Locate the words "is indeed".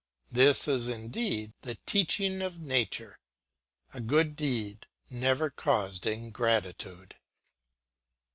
0.67-1.53